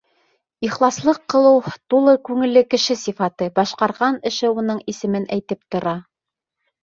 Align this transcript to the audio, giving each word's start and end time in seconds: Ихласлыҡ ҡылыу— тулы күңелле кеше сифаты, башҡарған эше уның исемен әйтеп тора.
Ихласлыҡ 0.67 1.17
ҡылыу— 1.33 1.59
тулы 1.93 2.15
күңелле 2.29 2.63
кеше 2.71 2.97
сифаты, 3.01 3.49
башҡарған 3.59 4.17
эше 4.31 4.51
уның 4.63 4.81
исемен 4.95 5.27
әйтеп 5.37 5.61
тора. 5.77 5.95